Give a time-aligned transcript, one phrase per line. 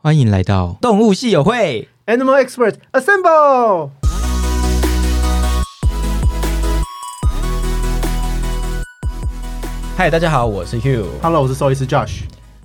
[0.00, 1.88] 欢迎来到动物系友会。
[2.06, 3.90] Animal Expert Assemble！
[9.96, 11.04] 嗨，大家好，我是 Hugh。
[11.20, 12.20] Hello，我是兽医师 Josh。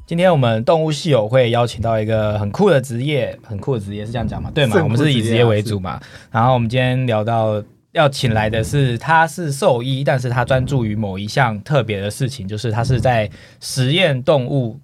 [0.05, 4.52] 今天我们动物系友会邀请到一个很酷的职业，很酷的职业是这样讲嘛？
[4.54, 4.79] 对嘛？
[4.84, 6.00] 我们是以职业为主嘛。
[6.29, 7.60] 然后我们今天聊到
[7.94, 13.28] 要请来的是，他是兽医，但是他专注于某一项特别的事情，就是他是在
[13.60, 14.79] 实验动物。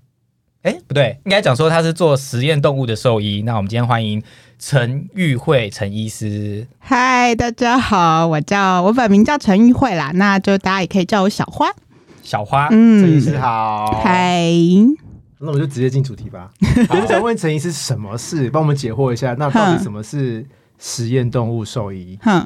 [0.62, 3.44] 哎，不对，应该讲说他是做实验动物的兽医。
[3.44, 4.22] 那我们今天欢迎
[4.60, 6.68] 陈玉慧陈医师。
[6.80, 11.70] 嗨，大家好，我叫我本名叫陈玉慧啦，那就大家也可以叫我小花。
[12.24, 14.02] 小花，嗯，陈医师好。
[14.04, 14.52] 嗨，
[15.38, 16.52] 那我们就直接进主题吧。
[16.90, 19.34] 我们想问陈医师什么事，帮我们解惑一下。
[19.40, 20.46] 那到底什么是
[20.78, 22.20] 实验动物兽医？
[22.22, 22.46] 哼，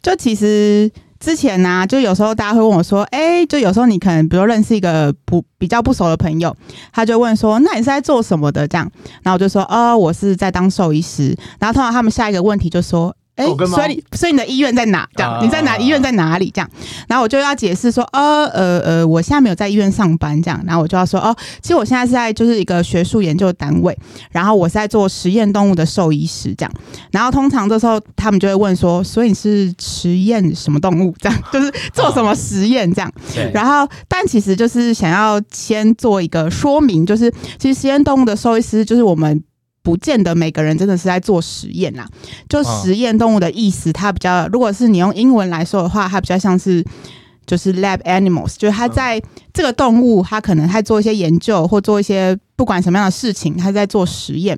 [0.00, 0.90] 就其实
[1.22, 6.54] 之前呢、就有时候大家会问我说，哎、就有时候你可能比如认识一个不比较不熟的朋友，
[6.92, 8.66] 他就问说，那你是在做什么的？
[8.66, 8.90] 这样，
[9.22, 11.36] 然后我就说，哦，我是在当兽医师。
[11.60, 13.14] 然后通常他们下一个问题就说。
[13.34, 15.08] 哎、狗跟猫所以你所以你的医院在哪？
[15.16, 15.78] 这样、啊你在哪？
[15.78, 16.50] 医院在哪里？
[16.54, 16.70] 这样，
[17.08, 23.96] 然后我就要解释说，呃呃呃，我现在没有在医院上班，这样，然后我就要说，哦，其实我现在是在就是一个学术研究单位，
[24.30, 26.72] 然后我是在做实验动物的兽医师，这样，
[27.10, 31.14] 然后通常这时候他们就会问说，所以你是实验什么动物？
[31.18, 33.10] 这样， 就是做什么实验这样。
[33.34, 39.42] 对，然后，但其实就是想要先做一个说明，就是其实实验动物的兽医师，就是我们
[39.82, 42.08] 不见得每个人真的是在做实验啦。
[42.48, 46.84] 就实验动物的意思，它比较，如果是你用英文来说的话，它比较像是。
[47.44, 49.20] 就是 lab animals，就是它在
[49.52, 54.56] 这个动物，它可能在做一些研究或做一些不管什么样的事情，它在做实验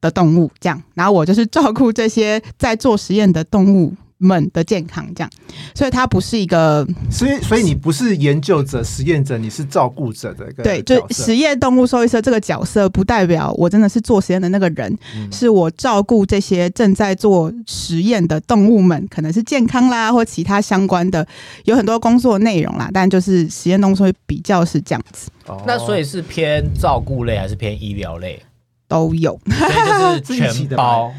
[0.00, 0.82] 的动物这样。
[0.94, 5.30] 然后我就是照顾这些在做实验的动物们的健康这样，
[5.74, 21.26] 所以它不是一个所以，所以你不是研究者、实验者，你是照顾者的一个对，就实验动物兽医师这个角色，不代表我真的是做实验的那个人，嗯是我照顾这些正在做实验的动物们，可能是健康啦，或其他相关的，
[21.64, 22.90] 有很多工作内容啦。
[22.92, 28.42] 但就是实验动物兽医比较是这样子，哦那所以是偏照顾类还是偏医疗类？
[28.86, 29.40] 都有。
[29.46, 31.10] 所以就是 全包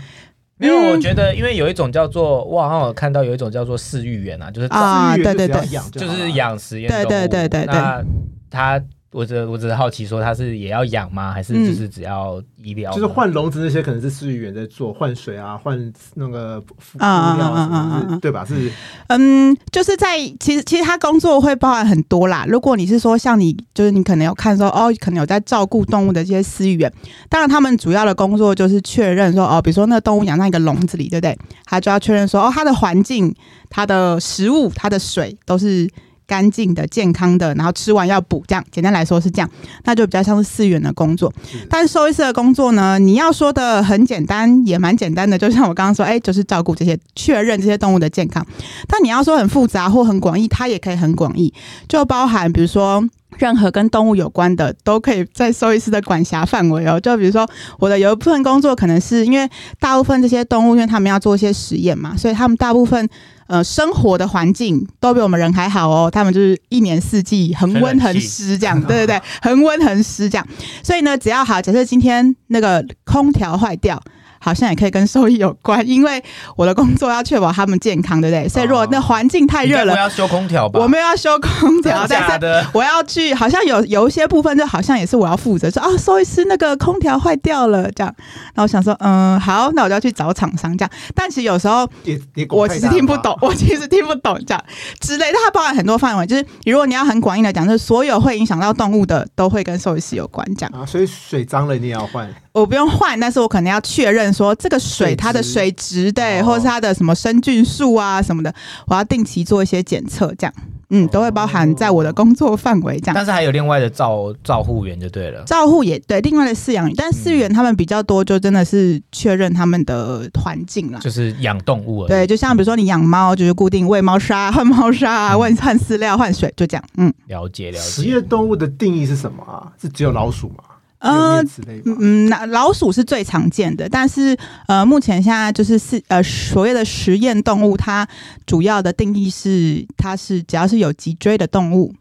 [0.61, 0.73] 吧。
[0.73, 7.09] 因为我觉得，因为有一种叫做，我好像有看到有一种叫做饲育员啊，就是啊对对对养就是养实验动物。
[7.09, 8.03] 对对对对对那
[8.49, 11.33] 他，我只我只是好奇说，他是也要养吗？
[11.33, 12.95] 还是嗯就是只要医疗呢？
[12.95, 16.97] 就是换笼子那些可能是饲育员在做，换水啊，换那个饲
[17.37, 18.45] 料对吧？
[18.45, 18.71] 是
[19.09, 22.45] 嗯，就是在其实其实他工作会包含很多啦。
[22.47, 26.89] 如果你是说像你，就是你可能有看说哦，可能有在照顾动物的这些饲育员，
[27.27, 31.37] 当然他们主要的工作就是确认说哦，比如说那个动物养在一个笼子里，对不对？
[31.65, 33.35] 他就要确认说哦，它的环境、
[33.69, 35.89] 它的食物、它的水都是。
[36.31, 39.49] 干净的、健康的，然后吃完要补，这样简单来说是这样，
[39.83, 41.29] 那就比较像是饲员的工作。
[41.69, 48.47] 但是兽医师的工作呢，你要说的很简单，也蛮简单的，就像我刚刚说，哎、就是照顾这些，确认这些动物的健康。
[48.87, 51.53] 但你要说很复杂或很广义，它也可以很广义，
[51.89, 53.03] 就包含比如说。
[53.37, 56.99] 任何跟动物有关的，都可以在兽医师的管辖范围哦。
[56.99, 57.49] 就比如说，
[57.79, 59.49] 我的有一部分工作可能是因为
[59.79, 63.09] 大部分这些动物，因为他们要做一些实验嘛，所以他们大部分
[63.51, 66.09] 呃生活的环境都比我们人还好哦。
[66.09, 70.47] 他们就是一年四季恒温恒湿这样， 对对对，恒温恒湿这样。
[70.81, 74.01] 所以呢，只要好，假设今天那个空调坏掉。
[74.41, 76.21] 好像也可以跟兽医有关，因为
[76.55, 78.49] 我的工作要确保他们健康，对不对？
[78.49, 80.79] 所以如果那环境太热了，你该不会要修空调吧？
[80.79, 82.41] 我们要修空调，但是。
[82.73, 88.13] 我要去，好像有有一些部分，就好像也是我要负责，说啊，兽医师那个空调坏掉了，这样。
[88.55, 90.91] 那我想说，嗯，好，那我就要去找厂商这样。
[91.13, 94.63] 但其实有时候也也我其实听不懂，我其实听不懂这样
[94.99, 100.81] 之类的，它包含很多范围，就是如果你要很广义的讲，就是所有会影响到动物的，都会跟兽医师有关这样。
[100.81, 102.27] 啊，所以水脏了你也要换。
[102.53, 108.53] 我不用换，但是我可能要确认说这个水它的水质对，哦或者是它的什么生菌素啊什么的，
[108.87, 110.53] 我要定期做一些检测，这样，
[110.89, 113.15] 嗯，都会包含在我的工作范围这样。
[113.15, 115.43] 但是还有另外的照照护员就对了。
[115.45, 120.99] 照护也对，另外的饲养员，但饲员他们比较多，就真的是确认他们的环境啦。
[120.99, 122.09] 就是养动物而已。
[122.09, 126.83] 对，就像比如说你养猫，就是固定喂猫砂、 换猫砂、嗯换换饲料、换水，就这样。
[126.97, 128.09] 嗯了解了实解。
[128.09, 129.71] 验动物的定义是什么啊？
[129.81, 130.55] 是只有老鼠吗？
[131.01, 131.43] 有呃？
[131.85, 134.37] 嗯，那老鼠是最常见的，但是
[134.67, 138.07] 呃，目前现在就是是呃所谓的实验动物，它
[138.45, 141.93] 主要的定义是它是只要是有脊椎的动物，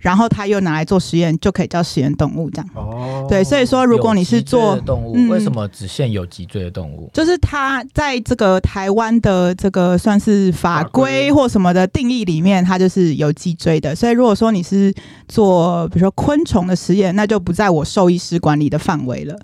[0.00, 2.68] 然后它又拿来做实验，就可以叫实验动物这样。
[2.74, 7.08] 哦，对，所以说如果你是做动物，嗯为什么只限有脊椎的动物？
[7.12, 13.94] 就是它在这个台湾的这个算是法法规规或什么的定义里面，它就是有脊椎的。
[13.94, 14.92] 所以如果说你是
[15.28, 19.34] 做比如说昆虫的实验，那就不在我兽医师管理的范围了。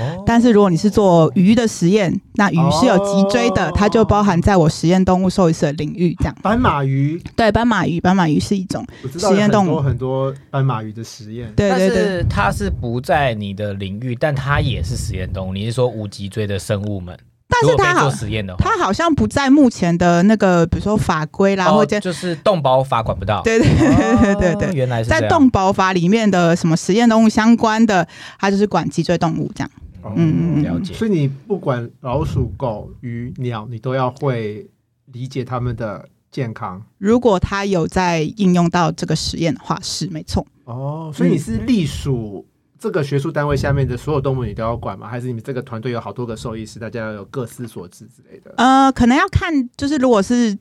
[0.00, 6.14] 哦但是如果你是做鱼的实验，那鱼是有脊椎的，哦它就包含在我实验动物兽医师的领域。
[6.18, 8.86] 这样斑马鱼，对，斑马鱼，斑马鱼是一种，
[9.18, 11.52] 实验动物很多很多斑马鱼的实验。
[11.56, 12.04] 但对对对。
[12.04, 15.52] 是它是不在你的领域，但它也是实验动物。
[15.52, 17.18] 你是说无脊椎的生物们？
[17.50, 23.40] 但是它好做，实验的话，它好像不在目前的那个，比如说法规啦，或者哦就是动保法管不到。
[23.42, 28.06] 对对对对对对哦原来是这样在动保法里面的什么实验动物相关的，
[28.38, 29.70] 它就是管脊椎动物这样。
[30.02, 34.66] 哦嗯嗯嗯了解所以你不管老鼠、狗、鱼、鸟，你都要会
[35.06, 36.82] 理解它们的健康。
[36.98, 40.46] 如果他有在应用到这个实验的话，是没错。
[40.64, 42.46] 哦，所以你是隶属
[42.78, 45.08] 这个学术单位下面的所有动物，你都要管吗？
[45.08, 48.52] 还是你们这个团队有好多个兽医师，大家要有各司所职之类的？
[48.56, 50.56] 呃，可能要看，就是如果是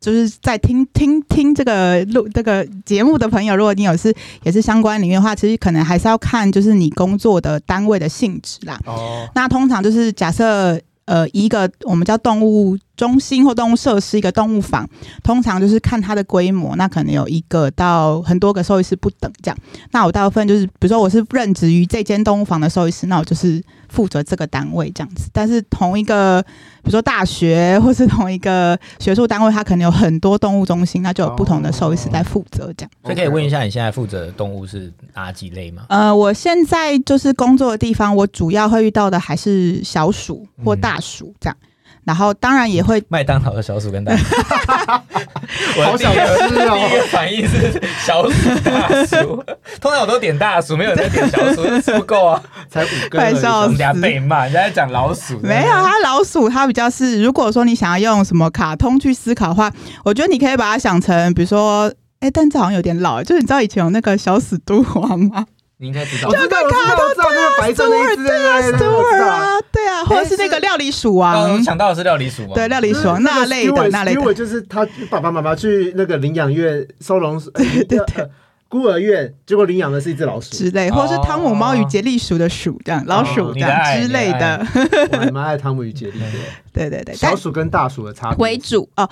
[0.00, 4.14] 就是在听听听这个录这个节目的朋友，如果你有是
[4.44, 8.80] 也是相关领域的话，其实可能还是要看就是你工作的单位的性质啦。
[8.86, 14.86] 哦，那通常就是假设呃一个我们叫动物中心或动物设施一个动物房，
[15.22, 19.56] 通常就是看它的规模，那可能有一个到很多个兽医师不等这样。
[19.92, 25.30] 那我大部分就是比如说我是任职于这间动物房的兽医师，那我就是负责这个单位这样子。
[25.32, 26.42] 但是同一个
[26.82, 32.90] 比如说大学或是同一个学术单位，它可能有很多动物中心，那就有不同的兽医师在负责这样。
[33.02, 35.86] 所以可以问一下，你现在负责的动物是哪几类吗？
[35.88, 41.56] 呃，我现在就是工作的地方，我主要会遇到的还是小鼠或大鼠这样，
[42.04, 44.24] 然后当然也会麦当劳的小鼠跟大鼠，
[45.78, 49.44] 我好想的第一个吃哦第一个反应是小鼠、大鼠。
[49.80, 52.42] 通常我都点大鼠，没有人在点小鼠，吃不够啊。
[52.68, 55.38] 才五根而已，快笑死被骂，人家在讲老鼠。
[55.42, 59.70] 没有，它老鼠它比较是，如果说你想要用什么卡通去思考的话，
[60.04, 61.92] 我觉得你可以把它想成，比如说。
[62.20, 65.46] 哎，但这好像有点老，就是你知道以前有那个小死都王吗？
[65.80, 66.34] 你应该知道我。
[66.36, 72.52] 知道，我知道，我知道那个白色那一只，对啊 u a 啊，对啊，或者是那个料理鼠刚王刚，抢到的是料理鼠吗？
[72.54, 78.30] 对，料理鼠王那类的那类因为的，就是他爸爸妈妈去那个领养院收容 对对对呃
[78.68, 80.50] 孤儿院，结果领养的是一只老鼠。
[80.50, 84.64] 之类，或者是汤姆猫与杰利鼠的鼠这样，老鼠这样之类的，
[85.12, 86.26] 我还蛮爱汤姆与杰利的。
[86.72, 89.08] 对对对，小鼠跟大鼠的差别为主哦。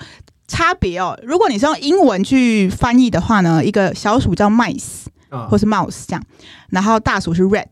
[0.47, 5.11] 差别哦，如果你是用英文去翻译的话呢，一个小鼠叫 mice 啊
[5.49, 6.23] 或是 mouse 这样，
[6.69, 7.67] 然后大鼠是 rat，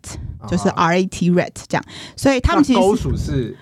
[0.48, 1.84] 就是啊 R A T rat 这样，
[2.16, 3.58] 所以他们其实那沟是鼠是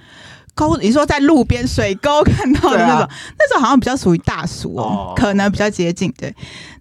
[0.53, 6.09] 沟，你说在路边水沟看到的那种，那种好像比较属于大鼠哦，哦可能比较接近。
[6.17, 6.33] 对，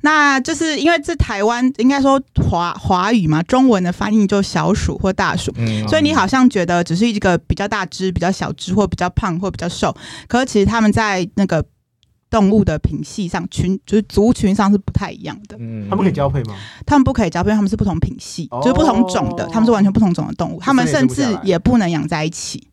[0.02, 5.52] 那就是因为这台湾应该说华华语嘛，中文的翻译就小鼠或大鼠。
[5.56, 9.92] 嗯所以你好像觉得只是一个比较大只、比较小只，或比较胖，或比较瘦，
[10.28, 11.64] 可是其实他们在那个
[12.34, 15.56] 动物的品系上群，就是族群上是不太一样的。
[15.60, 16.56] 嗯他们可以交配吗？
[16.84, 22.66] 他们不可以交配，因为他们是不同品系，哦就是不同种的，他们是完全不同种的动物，他们甚至也不能养在一起。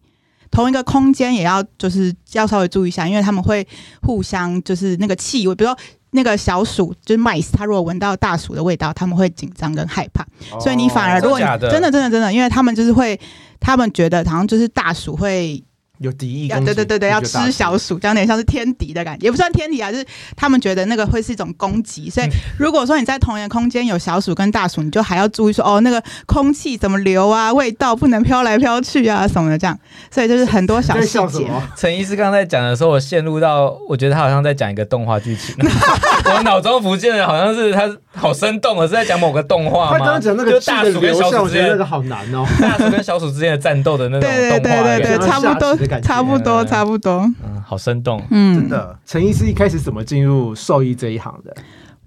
[0.50, 3.66] 同一个空间也要就是要稍微注意一下，因为他们会
[4.02, 5.78] 互相就是那个气味，比如说
[6.10, 10.25] 那个小鼠就是 mice，它如果闻到大鼠的味道，他们会紧张跟害怕，
[10.60, 13.18] 所以你反而哦如果你真的真的真的真的，因为他们就是会，
[13.60, 15.64] 他们觉得好像就是大鼠会
[16.01, 20.06] 有敌意对对对对，要吃小鼠，这样有点像是天敌的感觉，也不算天敌啊，就是
[20.36, 22.09] 他们觉得那个会是一种攻击。
[22.09, 29.77] 所以嗯如果说你在同一个空间有小鼠跟大鼠，你就还要注意说，哦，那个空气怎么流啊，味道不能飘来飘去啊什么的，这样。
[30.09, 31.47] 所以就是很多小细节。
[31.78, 35.56] 陈医师刚才讲的时候，我陷入到我觉得他好像在讲一个动画剧情，
[36.26, 39.99] 我脑中浮现的好像是他好生动哦，是在讲某个动画吗？
[39.99, 42.45] 他刚刚讲那个大鼠跟小鼠之间觉得那个好难哦。
[42.59, 47.30] 大鼠跟小鼠之间的战斗的那种对对动画对对对，对，差不多感，觉差不多，差不多。
[47.44, 48.24] 嗯，好生动。
[48.31, 51.56] 嗯，真的，陈医师一开始怎么进入兽医这一行的？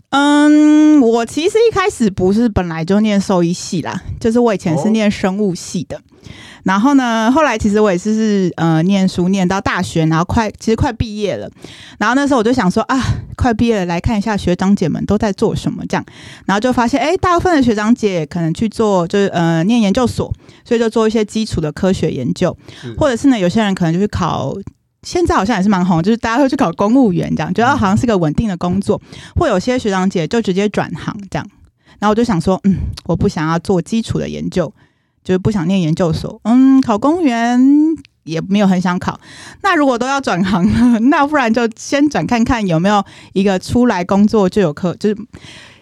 [0.09, 6.01] 嗯，我其实一开始不是本来就念兽医系啦，就是我以前是哦念生物系的。
[6.65, 11.49] 然后呢，后来其实我也是是呃念书念到大学，然后快其实快毕业了。
[11.99, 13.01] 然后那时候我就想说啊，
[13.37, 16.05] 快毕业了，来看一下学长姐们都在做什么这样。
[16.47, 20.33] 然后就发现，哎，大部分的学长姐可能去做就是呃念研究所，
[20.65, 22.57] 所以就做一些基础的科学研究，
[22.97, 24.55] 或者是呢有些人可能就是考。
[25.07, 28.99] 现在好像也是蛮红，就是大家会去考公务员这样，觉得好像是个稳定的工作。
[29.37, 31.47] 或有些学长姐就直接转行这样。
[31.99, 34.73] 然后我就想说，嗯，我不想要做基础的研究，
[35.25, 37.59] 就是不想念研究所，嗯，考公务员
[38.25, 39.19] 也没有很想考。
[39.63, 45.17] 那如果都要转行了， 那不然就先转看看有没有一个出来工作就有课，就是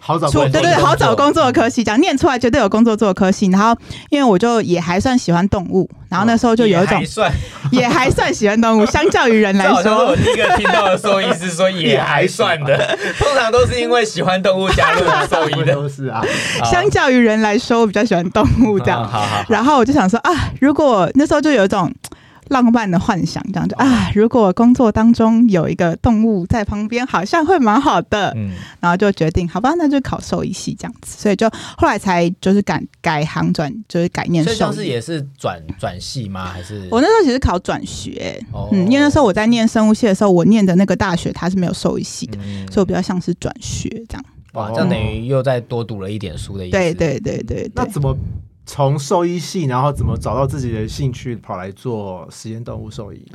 [0.05, 0.49] 好找工作。
[0.49, 1.45] 对对，好找工作。
[1.45, 3.47] 的科系，讲念出来绝对有工作做的科系。
[3.47, 3.75] 然后
[4.09, 7.31] 因为我就也还算喜欢动物，然后那时候就有一种也还算，
[7.71, 15.73] 也还算喜欢动物， 相较于人来这好像是我说，第一个听到的兽医是说也 还算的，通常都是因为喜欢动物加入兽医的。
[15.73, 16.21] 都是啊，
[16.63, 19.03] 相较于人来说，我比较喜欢动物这嗯样。
[19.03, 20.31] 好好好，然后我就想说啊，
[20.61, 21.91] 如果那时候就有一种
[22.53, 28.31] 浪漫的幻想，这样就啊，如果工作当中有一个动物在旁边，好像会蛮好的。
[28.37, 31.17] 嗯，然后就决定，好吧，那就考兽医系这样子。
[31.19, 34.55] 所以就后来才就是改改行转，就是改念兽医。
[34.55, 36.45] 所以像是也是转转系吗？
[36.45, 44.23] 还是我那时候其实考转学，哦嗯，因为那时候我在念生物系的时候，我念的那个大学它是没有兽医系的，嗯所以我比较像是转学这样。
[44.53, 46.77] 哇，这样等于又再多读了一点书的意思。
[46.77, 47.71] 对对对对对。
[47.73, 48.15] 那怎么
[48.65, 53.25] 从兽医系，然后怎么找到自己的兴趣，跑来做实验动物兽医？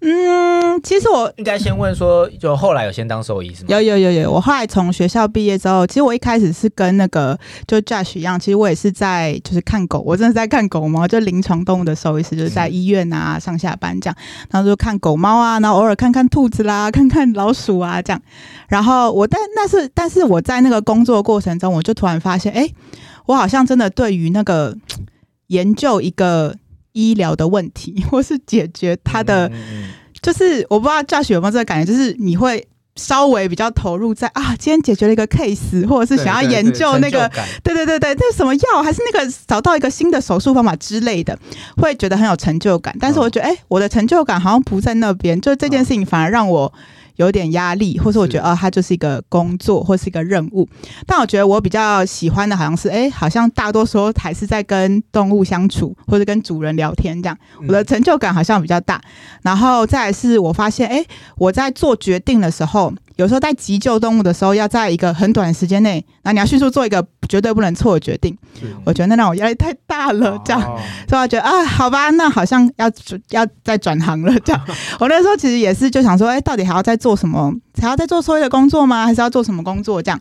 [0.00, 3.68] 嗯，其实我应该先问说，就后来有先当兽医是吗？
[3.70, 14.16] 有有有有，我后来从学校毕业之后，其实我一开始是跟那个就 Josh 一样，其实我也是在就是看狗，我真的在看狗猫，就临床动物的兽医师，就是在医院啊上下班这样，
[14.50, 18.22] 然后就看狗猫啊，然后偶尔看看兔子啦，看看老鼠啊这样。
[18.68, 22.70] 然后我但那是但是我在那个工作过程中，我就突然发现，哎，
[23.28, 24.76] 我好像真的对于那个
[25.48, 26.56] 研究一个
[26.92, 29.50] 医疗的问题， 或是解决它的。
[30.20, 32.66] 就是我不知道 Josh 有没有这个感觉，就是你会
[32.96, 37.30] 稍微比较投入在啊，今天解决了一个 case，或者是想要研究嗯那个
[37.62, 41.38] 对对对对，那什么药还是那个找到一个新的手术方法之类的，
[41.76, 42.96] 会觉得很有成就感。
[42.98, 46.72] 但是我觉得，哎、我的成就感好像不在那边，就这件事情反而让我。
[47.18, 50.66] 有点压力，或是我觉得是哦，它就是一个工作或是一个任务。
[51.06, 57.36] 但我觉得我比较喜欢的好像是，哎、好像大多时候还是在跟动物相处，或者跟主人聊天这样。
[57.66, 59.00] 我的成就感好像比较大。
[59.42, 61.04] 然后再来是我发现，哎、
[61.36, 68.36] 我在做决定的时候，有时候在急救动物的时候，要在一个很短的时间内，然后你要迅速做一个绝对不能错的决定。
[68.84, 70.62] 我觉得那让我压力太大了，这样。
[70.62, 72.88] 哦所以我觉得啊，好吧，那好像要
[73.30, 74.32] 要再转行了。
[74.40, 74.64] 这样，
[75.00, 77.52] 我那时候其实也是就想说，哎、到底还要再做什么？
[77.80, 79.04] 还要再做所有的工作吗？
[79.06, 80.00] 还是要做什么工作？
[80.00, 80.20] 这样，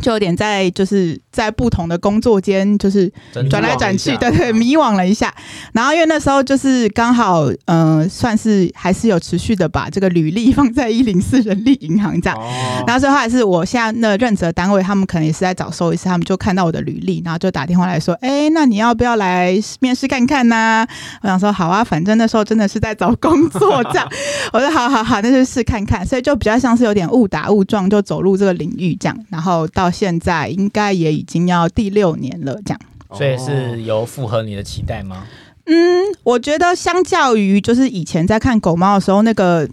[0.00, 3.10] 就有点在就是在不同的工作间，就是
[3.50, 5.34] 转来转去，对对，迷惘了一下。
[5.72, 12.38] 然后因为那时候就是刚好，呃，算是还是有持续的把这个履历放在一零四人力银行这样。
[12.38, 12.84] 哦。
[12.86, 20.86] 然后最后还是我现在那任职的单位，他们可能也是在找兽医师，他们就看到我的履历，然后就打电话来说，哎，那你要不要来面试看看呢、
[21.22, 24.08] 我想说好啊，反正那时候真的是在找工作，这样，
[24.52, 32.80] 我说好好好，那就试看看，所以就比较像是有点误打误撞就走入这个领域这样，然后到现在应该也已经要第六年了这样。
[33.16, 35.24] 所以是有符合你的期待吗？
[35.66, 39.68] 嗯，我觉得相较于就是以前在看狗猫的时候，那个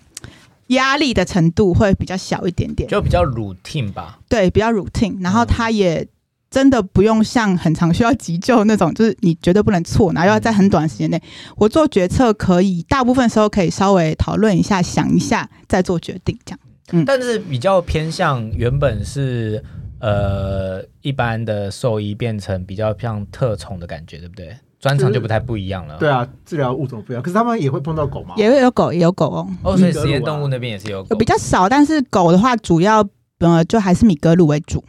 [0.68, 2.88] 压力的程度会比较小一点点。
[2.88, 4.20] 就比较 routine 吧。
[4.30, 6.08] 对，比较 routine，然后嗯它也
[6.52, 11.20] 真的不用像很长需要急救那种，就是你绝对不能错，然后要在很短的时间内，
[11.56, 16.60] 我做决策可以，大部分时候可以稍微讨论一下、想一下再做决定，这样。
[16.92, 19.64] 嗯但是比较偏向原本是
[20.00, 24.56] 呃一般的兽医变成比较像特宠的感觉，对不对？
[24.80, 25.98] 专长就不太不一样了。
[25.98, 28.34] 对啊，治疗物种不一样，可是他们也会碰到狗吗？
[28.38, 31.26] 也会有狗，也有狗哦，哦，所以实验动物那边也是有比。
[31.26, 33.06] 较少，但是狗的话，主要
[33.40, 34.84] 呃就还是米格鲁为主。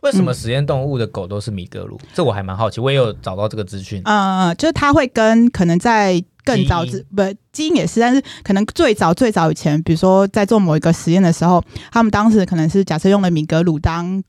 [0.00, 2.00] 为什么实验动物的狗都是米格鲁？
[2.14, 4.02] 这我还蛮好奇，我也有找到这个资讯。
[4.04, 7.22] 呃，就是它会跟可能在更早之不
[7.52, 11.62] 基因也是，但是可能最早最早以前，比如说在做某一个实验的时候，
[11.92, 14.22] 他们当时可能是假设用了米格鲁当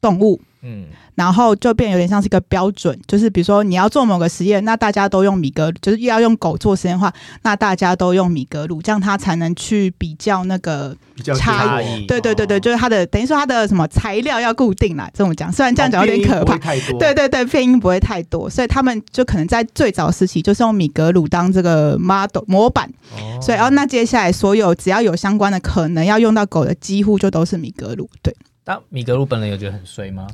[0.00, 10.96] 动物，嗯，然后就变有点像是一个标准，就是比如说你要做某个实验，那大家都用米格，就是要用狗做实验的话，那大家都用米格鲁，这样它才能去比较那个，
[11.36, 12.06] 差异。
[12.06, 12.60] 对对对对，哦。
[12.60, 16.56] 就是它的等于说它的什么材料要固定啦，这么讲，虽然这样讲有点可怕。
[16.98, 23.40] 对对对，变音不会太多，所以他们就可能在最早时期就是用米格鲁当这个 model 模板，哦。
[23.40, 28.08] 所以哦，那接下来所有只要有相关的可能要用到狗的，几乎就都是米格鲁。
[28.22, 28.34] 对，
[28.70, 30.28] 但米格鲁本人有觉得很衰吗？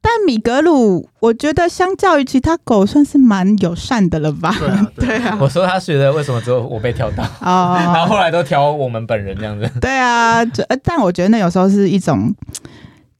[0.00, 4.54] 但米格鲁我觉得相较于其他狗算是蛮友善的了吧？
[4.56, 9.68] 对啊，对 对啊，我说他觉得为什么只有我被挑到， 然后哦，后来都挑我们本人这样子。
[9.80, 12.32] 对啊，这呃但我觉得那有时候是一种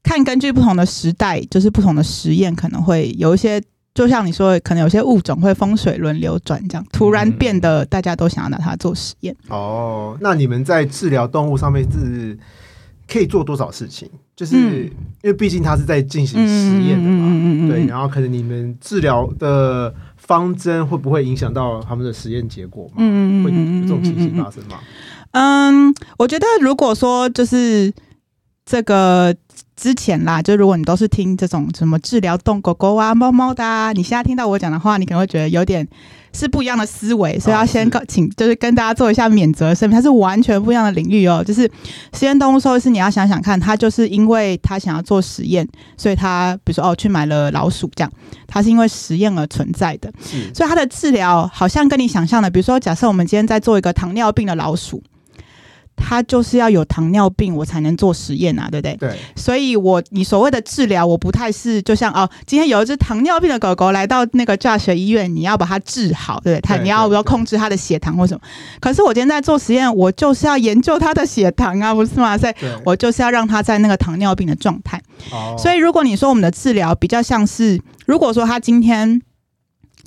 [0.01, 3.61] 看根据不同的时代，就是不同的实验可能会有一些。
[3.93, 9.35] 就像你说的，可能有些物种会风水轮流转，这样突然变得大家都想要拿它做实验。
[9.49, 12.37] 哦，那你们在治疗动物上面是
[13.07, 14.09] 可以做多少事情？
[14.35, 14.91] 就是、嗯
[15.23, 22.93] 因为毕竟它是在进行实验的嘛，对，然后可能你们治疗的方针会不会影响到他们的实验结果嘛？
[22.99, 24.79] 嗯会有这种情形发生吗？
[25.31, 27.91] 嗯，我觉得如果说就是
[28.63, 29.35] 这个
[29.77, 35.87] 之前啦，就如果你都是听这种什么治疗动狗狗啊、猫猫的啊，你现在听到我讲的话，你可能会觉得有点
[36.33, 41.43] 是不一样的思维，所以要先是告请就是跟大家做一下免责声明，它是完全不一样的领域哦。
[41.45, 41.69] 就是
[42.11, 48.11] 实验动物兽医师，你要想想看，他就是因为他想要做实验，所以他比如说哦去买了老鼠这样，
[48.47, 50.11] 它是因为实验而存在的。
[50.55, 55.03] 所以它的治疗好像跟你想象的，比如说，假设我们今天在做一个糖尿病的老鼠，
[55.97, 58.95] 它就是要有糖尿病我才能做实验啊，对不对？
[58.95, 66.61] 对，所以我你所谓的治疗，我不太是就像哦，今天有一只糖尿病的狗狗来到那个 Josh 医院，你要把它治好，对不对？
[66.61, 68.41] 它你要对对要控制它的血糖或什么。
[68.79, 72.37] 可是我今天在做实验，我就是要研究它的血糖啊，不是吗？
[72.37, 75.01] 所以对，我就是要让它在那个糖尿病的状态。
[75.31, 79.19] 哦所以如果你说我们的治疗比较像是，如果说他今天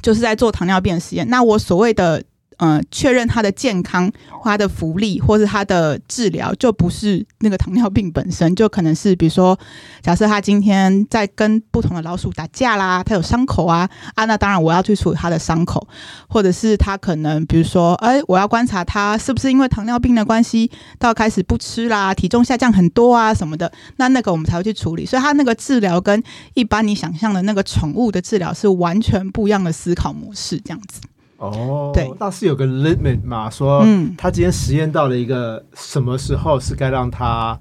[0.00, 2.22] 就是在做糖尿病的实验，那我所谓的
[2.60, 4.10] 呃确认他的健康、
[4.44, 9.58] 他的福利或是他的治疗，就不是那个糖尿病本身，就可能是比如说，
[10.02, 15.88] 假设他今天在跟不同的老鼠打架啦，他有伤口啊啊，那当然我要去处理他的伤口，
[16.28, 25.06] 或者是他可能比如说，哎，我要观察他是不是因为糖尿病的关系到开始不吃啦，体重下降很多啊什么的，那那个我们才会去处理。
[25.06, 31.00] 所以他那个治疗跟一般你想象的那个宠物的治疗是完全不一样的思考模式，这样子。
[31.40, 32.10] 哦，对。
[32.20, 37.58] 那是有个 limit 嘛，说嗯，他今天实验到了一个什么时候是该让他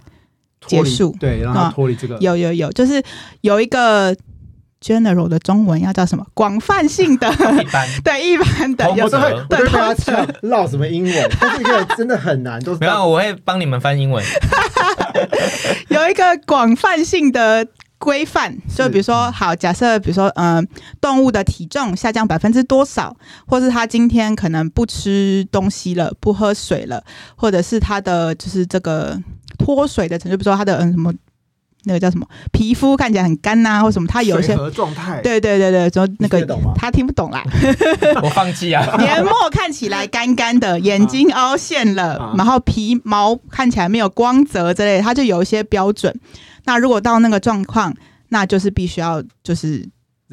[0.66, 1.16] 结束。
[1.20, 3.02] 对，让他啊脱离这个，有有有，就是
[3.42, 4.16] 有一个
[4.82, 6.26] general 的中文要叫什么？
[6.34, 7.28] 广泛性的，
[7.62, 7.88] 一般。
[8.04, 14.24] 对一般的我都会我都会被他呛唠什么英文， 但是这个真的很难，都是没有，我会帮你们翻英文。
[15.90, 17.66] 有一个广泛性的
[18.00, 20.66] 规范，就比如说，好，假设比如说，嗯、
[21.02, 23.16] 动物的体重下降百分之多少，
[23.46, 27.04] 或是它今天可能不吃东西了，不喝水了，
[27.36, 29.22] 或者是它的就是这个
[29.58, 31.14] 脱水的程度，比如说它的嗯什么
[31.84, 36.46] 那个叫什么皮肤看起来很干呐、或什么，它有一些状态，对对对对，就那个你
[36.94, 37.44] 听不懂啦，
[38.24, 38.86] 我放弃啊！
[38.98, 46.18] 年末看起来干干的，眼睛凹陷了，啊然后皮毛看起来没有光泽之类的，它就有一些标准。
[46.70, 47.92] 那如果到那个状况，
[48.28, 49.84] 那就是必须要就是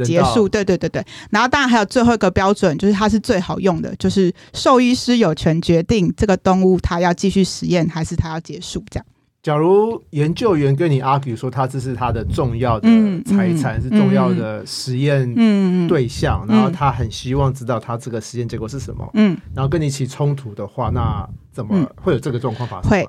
[0.05, 1.03] 结束，对对对对。
[1.31, 9.07] 然后当然还有最后一个标准，就是它是最好用的，就是兽医师有权决定这个动物它要继续实验还是它要结束这样。
[9.47, 21.89] 假如研究员跟你 argue 说他这是他的重要的嗯财产，嗯是重要的实验嗯，对象，嗯然后他很希望知道他这个实验结果是什么，嗯，然后跟你起冲突的话，那怎么嗯。
[22.03, 22.91] 会有这个状况发生？
[22.91, 23.09] 会，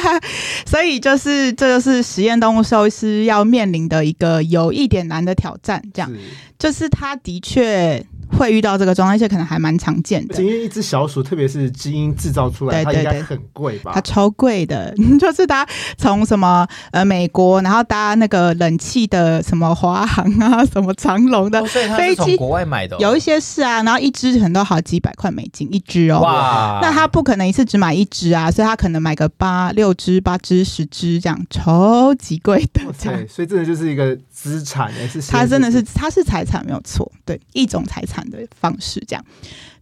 [0.64, 6.10] 所以就是这就是实验动物兽医师要面临的一个有一点难的挑战，这样。
[6.10, 6.18] 是。
[6.58, 10.42] 就是他的确会遇到这个状况，而且可能还蛮常见的。
[10.42, 14.00] 因为一只小鼠，特别是基因制造出来，对对对它应该很贵吧它？
[14.00, 26.20] 超贵的， 就是它从什么呃美国，然后搭那个冷气的什么华航啊，什么长龙的，飞机是从国外买的哦，有一些是啊，然后一只可能都好几百块美金一只哦。
[26.20, 33.26] 哇，那他不可能一次只买一只啊，所以他可能买个八六只、八只、十只这样，超级贵的对，。
[33.26, 39.24] 所以真的就是一个资产，也是它真的是它是财产没有错，对一种财产的方式这样，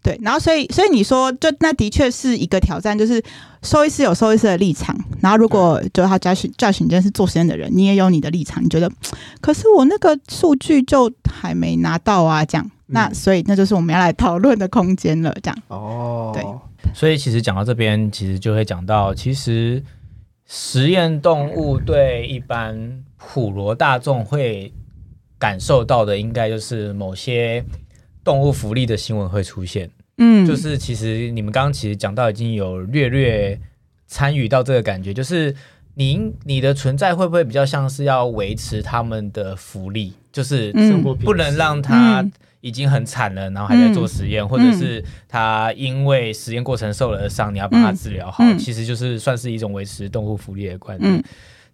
[0.03, 3.23] 对，然后所以所以你说就那的确是一个挑战，就是
[3.63, 8.91] 收一次有收一次的立场，然后如果就他 Josh Josh 你真是做实验的人，你也有你的立场，你觉得
[9.41, 13.15] 可是我那个数据就还没拿到啊，这样，那嗯。
[13.15, 16.45] 所以那就是我们要来讨论的空间了，这样，哦，对。
[16.93, 19.83] 所以其实讲到这边，其实就会讲到，其实
[20.47, 24.71] 实验动物对一般普罗大众会
[25.39, 27.65] 感受到的，应该就是某些
[28.25, 29.91] 动物福利的新闻会出现。
[30.17, 33.61] 嗯，就是其实你们刚刚其实讲到，已经有略略
[34.07, 35.55] 参与到这个感觉，就是
[35.95, 40.73] 你你的存在会不会比较像是要维持他们的福利，就是
[41.23, 42.33] 不能让他嗯。
[42.65, 48.57] 已经很惨了，然后还在做实验，或者是他因为实验过程受了伤，你要把他治疗好，嗯。
[48.57, 51.15] 其实就是算是一种维持动物福利的观念。
[51.15, 51.23] 嗯。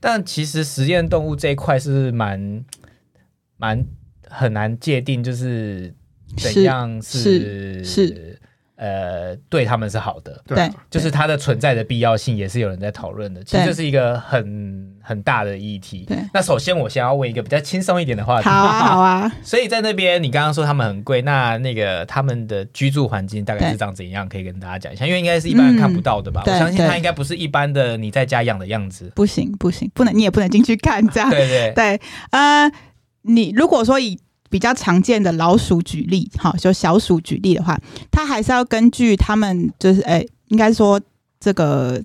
[0.01, 2.65] 但其实实验动物这一块是蛮
[3.57, 3.87] 蛮
[4.27, 5.95] 很难界定，就是
[6.37, 8.41] 怎样是是是。
[8.83, 10.59] 呃对他们是好的，对。
[10.59, 13.45] 啊就是它的存在的必要性也是有人在讨论的。
[13.45, 16.07] 其实对这是一个很很大的议题。
[16.09, 16.17] 对。
[16.33, 18.49] 那首先我先要问一个比较轻松一点的话题。
[18.49, 24.27] 好，啊 好啊，所以在那边你刚刚说他们很贵，那那个他们的居住环境大概是对长怎样？
[24.27, 24.91] 可以跟大家讲？
[24.91, 26.43] 一下，因为应该是一般人看不到的吧？
[26.47, 29.13] 嗯我相信它应该不是一般的你在家养的样子。
[29.15, 31.73] 不行不行，不能你也不能进去看这样， 对对。
[31.75, 32.73] 对，呃，
[33.25, 34.19] 你如果说以
[34.51, 41.01] 比较常见的老鼠举例，哈，就小鼠举例的话，它还是要根据他们就是，哎、应该说
[41.39, 42.03] 这个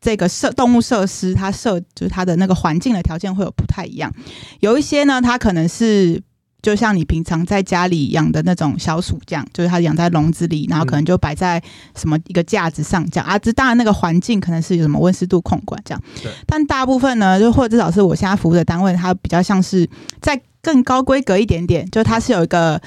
[0.00, 4.12] 这个设动物设施，它设就是它的那个环境的条件会有不太一样。
[4.60, 6.20] 有一些呢，它可能是
[6.60, 11.62] 就像你平常在家里养的那种小鼠这样，就是它养在笼子里，然后可能就摆在
[11.94, 13.38] 什么一个架子上这样啊。
[13.38, 19.88] 这当然那个环境可能是有什么温湿度控管这样对，但大部分呢，就或者至少是我现在服务的单位，它比较像是
[20.20, 22.80] 在更高规格一点点，就它是有一个。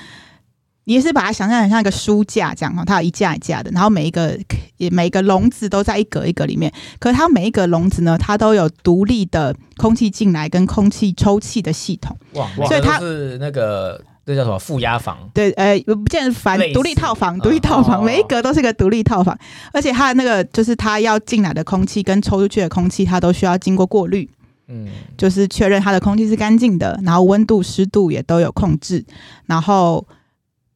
[0.85, 4.35] 你也是把它想象很像一个书架这样哈，它有一架一架的，然后每一个
[4.77, 12.17] 也每一个笼子都在一格一格里面，可是它每一个笼子呢，它都有独立的空气进来跟空气抽气的系统。
[12.33, 15.29] 哇，所以它它是那个这叫什么负压房？
[15.35, 19.37] 对，呃，不见得反独立套房，嗯独立套房，哦每一格都是个独立套房，
[19.71, 24.27] 而且它的那个就是它要进来的空气跟抽出去的空气，它都需要经过过滤，
[24.67, 29.03] 嗯，就是确认它的空气是干净的，然后温度、湿度也都有控制，
[29.45, 30.05] 然后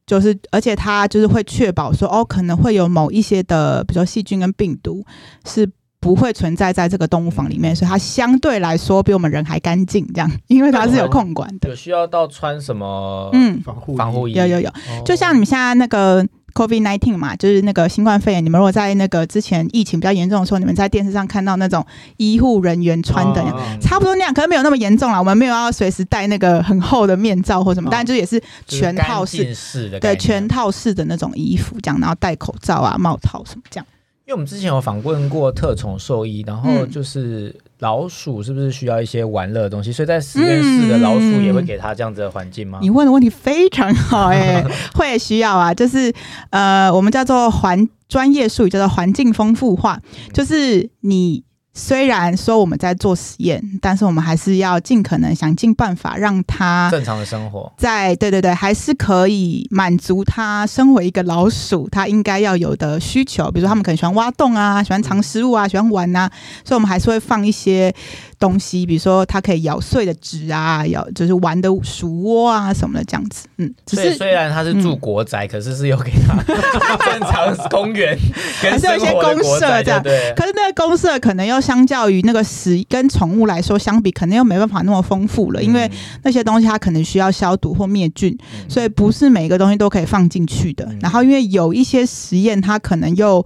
[0.06, 5.04] 就是而且它就是会确保说，哦，可能会有某一些的，比如说细菌跟病毒
[5.44, 5.68] 是。
[5.98, 11.70] 不会存在在这个动物房里面，所以它相对来说比我们人还干净，这样，因为它是有控管的。
[11.70, 14.34] 有需要到穿什么嗯，防护防护衣？
[14.34, 16.24] 有有有，哦就像你们现在那个
[16.56, 21.84] COVID nineteen 嘛，就是那个新冠肺炎，你们如果在那个之前疫情比较严重的时候，你们在电视上看到那种
[22.16, 25.18] 医护人员穿的，哦差不多那样，可能没有那么严重啦。
[25.18, 29.44] 我们没有要随时戴那个很厚的面罩或什么，哦但就也是全套式。
[29.90, 33.86] 的概对，全套式的那种衣服，这样，然后戴口罩啊、帽套什么这样。
[34.24, 39.92] 因为我们之前有访问过特宠兽医，然后嗯就是老鼠是不是需要一些玩乐的东西？
[39.92, 42.78] 所以在实验室的老鼠也会给它这样子的环境吗？
[42.80, 46.12] 你问的问题非常好、哎， 会需要啊，就是
[46.50, 50.00] 呃，我们叫做环专业术语叫做环境丰富化，
[50.32, 51.42] 就是你
[51.78, 66.30] 虽然说我们在做实验，但是我们还是要尽可能想尽办法让它正常的生活，在对对对，还是可以满足它身为一个老鼠它应该要有的需求，比如说他们可能喜欢挖洞啊，喜欢藏食物啊，喜欢玩啊，
[66.64, 67.94] 所以我们还是会放一些
[68.38, 73.46] 东西，比如说它可以咬碎的纸啊，咬就是玩的鼠窝啊什么的这样子。
[73.58, 76.42] 嗯，只所以是虽然它是住国宅，可是是有给它
[77.04, 78.18] 正常公园
[78.62, 80.32] 跟还是有一些公社这样对。
[80.34, 85.90] 可是那个公社可能又相较于那个食跟宠物来说相比，可能又没办法那么丰富了，因为
[86.22, 88.70] 那些东西它可能需要消毒或灭菌，嗯。
[88.70, 90.84] 所以不是每个东西都可以放进去的。
[90.84, 90.98] 嗯。
[91.00, 93.44] 然后因为有一些实验，它可能又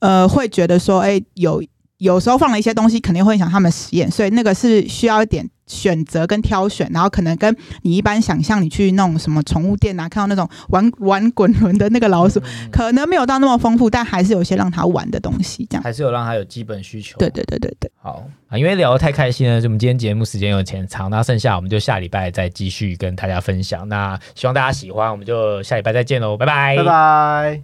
[0.00, 1.64] 呃会觉得说，哎、有
[1.96, 15.82] 有时候放了一些东西，肯定会影响他们实验，所以那个是需要一点选择跟挑选，然后可能跟你一般想象你去那种什么宠物店啊，看到那种玩玩滚轮的那个老鼠，嗯可能没有到那么丰富，但还是有一些让它玩的东西，这样。
[15.82, 17.16] 还是有让它有基本需求。
[17.18, 23.86] 对对对对对，好啊，因为聊得太开心了，就我们今天节目时间有点长，那剩下我们就下礼拜再继续跟大家分享。
[23.88, 27.62] 那希望大家喜欢，我们就下礼拜再见喽，拜拜，拜拜。